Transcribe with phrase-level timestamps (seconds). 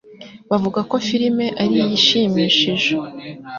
[0.49, 2.91] Bavuga ko firime ari iyishimishije.